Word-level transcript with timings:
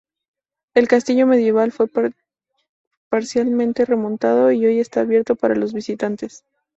El 0.73 0.87
castillo 0.87 1.27
medieval 1.27 1.71
fue 1.71 1.85
parcialmente 3.11 3.85
remontado 3.85 4.51
y 4.51 4.65
hoy 4.65 4.79
está 4.79 5.01
abierto 5.01 5.35
para 5.35 5.53
los 5.53 5.73
visitantes. 5.75 6.43